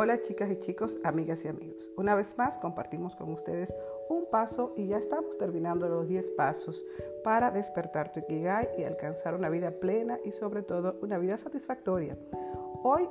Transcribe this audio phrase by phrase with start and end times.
[0.00, 1.90] Hola chicas y chicos, amigas y amigos.
[1.96, 3.74] Una vez más compartimos con ustedes
[4.08, 6.86] un paso y ya estamos terminando los 10 pasos
[7.24, 12.16] para despertar tu Ikigai y alcanzar una vida plena y sobre todo una vida satisfactoria.
[12.84, 13.08] Hoy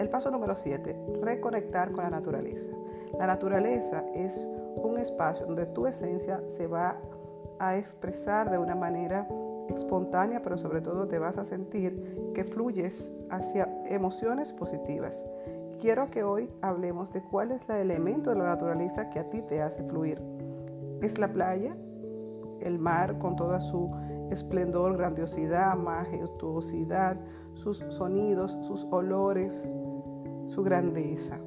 [0.00, 2.74] el paso número 7, reconectar con la naturaleza.
[3.20, 4.36] La naturaleza es
[4.74, 7.00] un espacio donde tu esencia se va
[7.60, 9.28] a expresar de una manera
[9.68, 15.24] espontánea, pero sobre todo te vas a sentir que fluyes hacia emociones positivas.
[15.80, 19.42] Quiero que hoy hablemos de cuál es el elemento de la naturaleza que a ti
[19.42, 20.22] te hace fluir.
[21.02, 21.76] ¿Es la playa?
[22.60, 23.90] ¿El mar con toda su
[24.30, 27.18] esplendor, grandiosidad, majestuosidad,
[27.54, 29.68] sus sonidos, sus olores,
[30.46, 31.38] su grandeza?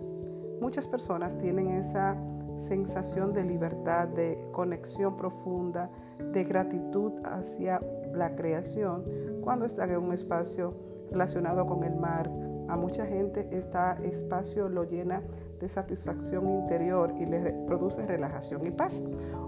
[0.62, 2.16] Muchas personas tienen esa
[2.60, 5.90] sensación de libertad, de conexión profunda,
[6.20, 7.80] de gratitud hacia
[8.14, 9.06] la creación
[9.42, 10.76] cuando están en un espacio
[11.10, 12.30] relacionado con el mar.
[12.70, 15.22] A mucha gente este espacio lo llena
[15.60, 19.04] de satisfacción interior y le produce relajación y paz.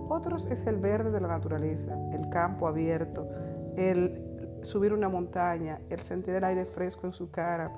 [0.10, 3.28] Otros es el verde de la naturaleza, el campo abierto,
[3.78, 7.72] el subir una montaña, el sentir el aire fresco en su cara,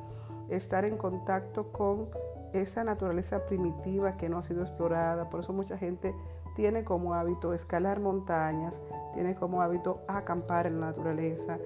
[0.49, 2.07] estar en contacto con
[2.53, 5.29] esa naturaleza primitiva que no ha sido explorada.
[5.29, 6.15] Por eso mucha gente
[6.55, 8.81] tiene como hábito escalar montañas,
[9.13, 11.57] tiene como hábito acampar en la naturaleza.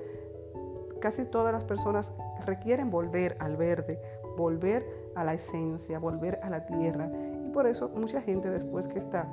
[0.99, 2.11] Casi todas las personas
[2.47, 3.99] requieren volver al verde,
[4.35, 4.83] volver
[5.15, 7.09] a la esencia, volver a la tierra.
[7.45, 9.27] Y por eso mucha gente después que está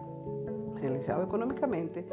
[0.81, 2.05] realizado económicamente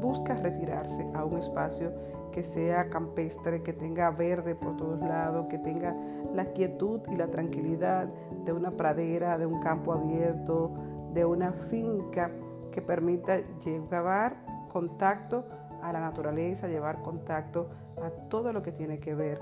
[0.00, 1.92] busca retirarse a un espacio
[2.32, 5.94] que sea campestre, que tenga verde por todos lados, que tenga
[6.34, 8.06] la quietud y la tranquilidad
[8.44, 10.70] de una pradera, de un campo abierto,
[11.12, 12.30] de una finca
[12.70, 14.36] que permita llevar
[14.72, 15.44] contacto
[15.82, 17.68] a la naturaleza, llevar contacto
[18.00, 19.40] a todo lo que tiene que ver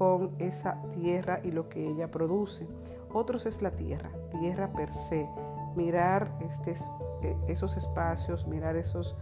[0.00, 2.66] con esa tierra y lo que ella produce.
[3.12, 5.28] Otros es la tierra, tierra per se.
[5.76, 6.72] Mirar este,
[7.20, 9.14] eh, esos espacios, mirar esos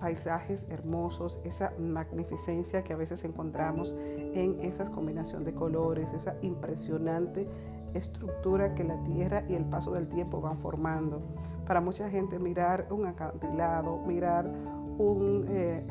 [0.00, 7.46] paisajes hermosos, esa magnificencia que a veces encontramos en esa combinación de colores, esa impresionante
[7.92, 11.20] estructura que la tierra y el paso del tiempo van formando.
[11.66, 14.50] Para mucha gente mirar un acantilado, mirar
[14.98, 15.86] un, eh,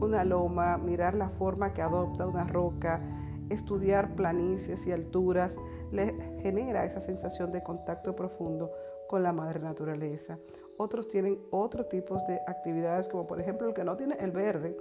[0.00, 3.00] una loma, mirar la forma que adopta una roca,
[3.50, 5.58] estudiar planicies y alturas,
[5.90, 8.70] le genera esa sensación de contacto profundo
[9.08, 10.34] con la madre naturaleza.
[10.76, 14.76] Otros tienen otros tipos de actividades, como por ejemplo el que no tiene el verde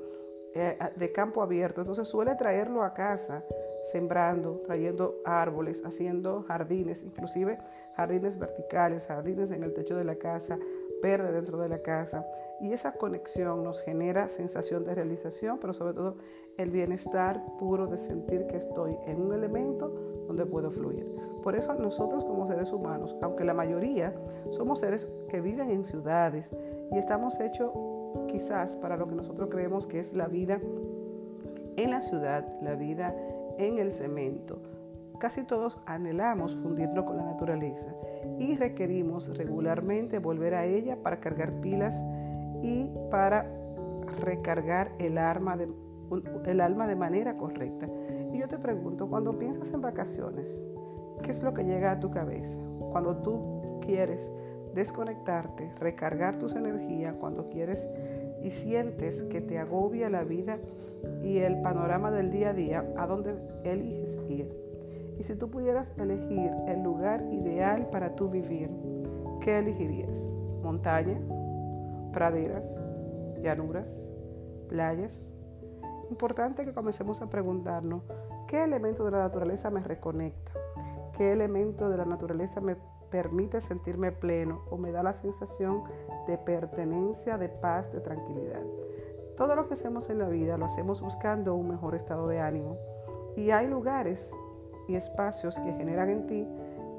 [0.54, 3.44] eh, de campo abierto, entonces suele traerlo a casa,
[3.92, 7.58] sembrando, trayendo árboles, haciendo jardines, inclusive
[7.96, 10.58] jardines verticales, jardines en el techo de la casa,
[11.02, 12.26] verde dentro de la casa.
[12.60, 16.16] Y esa conexión nos genera sensación de realización, pero sobre todo
[16.58, 19.90] el bienestar puro de sentir que estoy en un elemento
[20.28, 21.06] donde puedo fluir.
[21.44, 24.14] Por eso nosotros como seres humanos, aunque la mayoría
[24.52, 26.50] somos seres que viven en ciudades
[26.92, 27.72] y estamos hechos
[28.28, 30.60] quizás para lo que nosotros creemos que es la vida
[31.76, 33.16] en la ciudad, la vida
[33.58, 34.60] en el cemento.
[35.20, 37.88] Casi todos anhelamos fundirnos con la naturaleza
[38.40, 41.96] y requerimos regularmente volver a ella para cargar pilas
[42.62, 43.46] y para
[44.22, 45.18] recargar el,
[46.46, 47.88] el alma de manera correcta.
[48.32, 50.64] Y yo te pregunto, cuando piensas en vacaciones,
[51.24, 52.58] ¿Qué es lo que llega a tu cabeza?
[52.92, 54.32] Cuando tú quieres
[54.74, 57.90] desconectarte, recargar tus energías, cuando quieres
[58.44, 60.60] y sientes que te agobia la vida
[61.24, 64.67] y el panorama del día a día, ¿a dónde eliges ir?
[65.20, 68.70] Y si tú pudieras elegir el lugar ideal para tu vivir,
[69.42, 70.20] ¿qué elegirías?
[70.62, 71.20] ¿Montaña?
[72.14, 72.66] ¿Praderas?
[73.42, 73.90] ¿Llanuras?
[74.70, 75.30] ¿Playas?
[76.10, 78.04] Importante que comencemos a preguntarnos,
[78.48, 80.52] ¿qué elemento de la naturaleza me reconecta?
[81.18, 82.76] qué elemento de la naturaleza me
[83.10, 85.84] permite sentirme pleno o me da la sensación
[86.28, 88.62] de pertenencia, de paz, de tranquilidad.
[89.36, 92.78] Todo lo que hacemos en la vida lo hacemos buscando un mejor estado de ánimo.
[93.36, 94.32] Y hay lugares
[94.88, 96.48] y espacios que generan en ti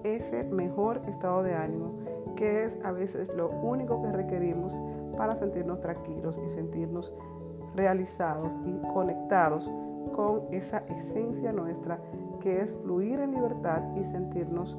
[0.04, 1.92] ese mejor estado de ánimo,
[2.36, 4.78] que es a veces lo único que requerimos
[5.16, 7.12] para sentirnos tranquilos y sentirnos
[7.74, 9.70] realizados y conectados
[10.14, 11.98] con esa esencia nuestra
[12.40, 14.76] que es fluir en libertad y sentirnos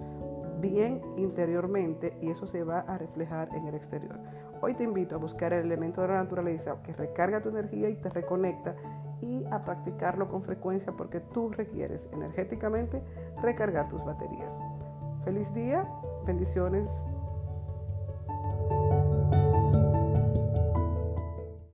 [0.60, 4.20] bien interiormente y eso se va a reflejar en el exterior.
[4.62, 7.96] Hoy te invito a buscar el elemento de la naturaleza que recarga tu energía y
[7.96, 8.76] te reconecta
[9.22, 13.02] y a practicarlo con frecuencia porque tú requieres energéticamente
[13.42, 14.58] recargar tus baterías.
[15.24, 15.88] Feliz día,
[16.26, 16.90] bendiciones